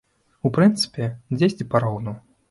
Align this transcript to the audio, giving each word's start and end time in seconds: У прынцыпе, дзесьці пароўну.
У 0.49 0.51
прынцыпе, 0.55 1.09
дзесьці 1.37 1.67
пароўну. 1.75 2.15